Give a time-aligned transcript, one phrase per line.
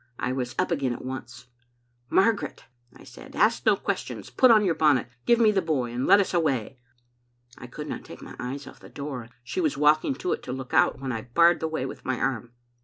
[0.17, 1.45] I was up again at once.
[1.79, 2.65] "* Margaret,*
[2.95, 4.31] I said, *ask no questions.
[4.31, 6.79] Put on your bonnet, give me the boy, and let us away.
[7.59, 10.41] '"I could not take my eyes off the door, and she was walking to it
[10.41, 12.49] to look out when I barred the way with my arm.